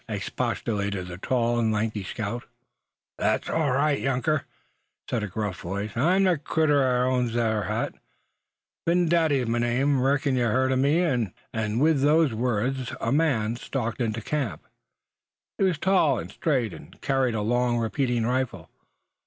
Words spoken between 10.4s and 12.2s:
heard o' me," and with